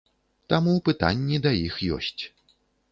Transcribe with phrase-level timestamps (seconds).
[0.53, 2.21] Таму пытанні да іх ёсць.